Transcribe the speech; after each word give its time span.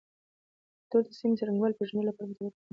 کلتور 0.91 1.03
د 1.05 1.09
سیمې 1.19 1.33
د 1.35 1.39
څرنګوالي 1.39 1.75
پیژندلو 1.77 2.09
لپاره 2.09 2.27
مطالعه 2.29 2.37
کول 2.37 2.47
معلومات 2.47 2.57
زیاتوي. 2.57 2.69